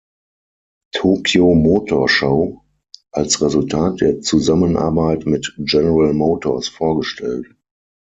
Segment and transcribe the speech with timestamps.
[0.95, 2.63] Tokyo Motor Show,
[3.11, 7.55] als Resultat der Zusammenarbeit mit General Motors, vorgestellt.